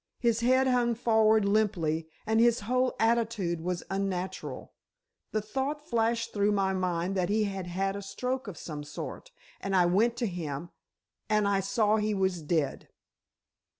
[0.17, 4.73] His head hung forward limply, and his whole attitude was unnatural.
[5.31, 9.29] The thought flashed through my mind that he had had a stroke of some sort,
[9.59, 12.89] and I went to him—and I saw he was dead."